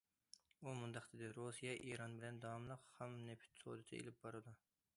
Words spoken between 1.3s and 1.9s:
رۇسىيە